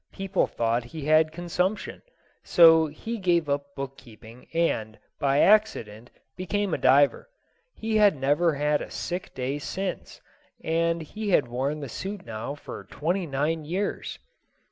[0.11, 2.01] People thought he had consumption.
[2.43, 7.29] So he gave up bookkeeping and, by accident, became a diver.
[7.75, 10.19] He had never had a sick day since,
[10.63, 14.17] and he had worn the suit now for twenty nine years.